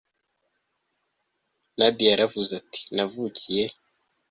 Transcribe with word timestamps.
nadiya 1.77 2.09
yaravuze 2.13 2.51
ati 2.61 2.81
navukiye 2.95 3.63